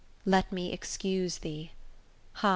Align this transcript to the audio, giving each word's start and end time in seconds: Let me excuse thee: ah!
Let 0.25 0.51
me 0.51 0.73
excuse 0.73 1.37
thee: 1.37 1.73
ah! 2.37 2.49